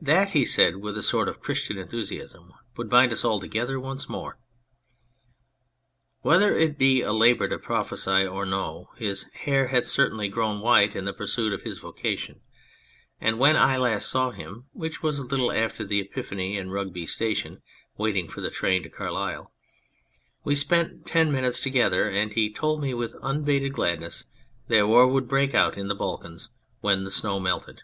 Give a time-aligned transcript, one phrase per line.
[0.00, 3.24] On a Prophet" That," he said, with a sort of Christian enthusiasm, "would bind us
[3.24, 4.36] all together once more!"
[6.22, 10.96] Whether it be a labour to prophesy or no, his hair had certainly grown white
[10.96, 12.40] in the pursuit of his vocation,
[13.20, 17.06] and when I last saw him (which was a little after the Epiphany in Rugby
[17.06, 17.62] Station,
[17.96, 19.52] waiting for the train to Carlisle)
[20.42, 24.24] we spent ten minutes to gether, and he told me with unabated gladness
[24.66, 26.50] that war would break out in the Balkans"
[26.80, 27.82] when the snow melted."